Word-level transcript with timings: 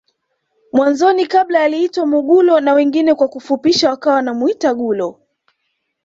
Mwanzoni 0.73 1.27
kabla 1.27 1.59
aliitwa 1.63 2.05
Mugulo 2.05 2.59
na 2.59 2.73
wengine 2.73 3.15
kwa 3.15 3.27
kufupisha 3.27 3.89
wakawa 3.89 4.15
wanamuita 4.15 4.73
gulo 4.73 5.19